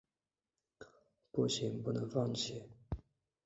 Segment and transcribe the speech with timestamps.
[1.31, 2.63] 不行，不能放弃